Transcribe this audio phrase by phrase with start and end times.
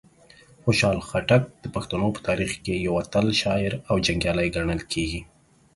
[0.63, 5.21] خوشحال خټک د پښتنو په تاریخ کې یو اتل شاعر او جنګیالی ګڼل کیږي.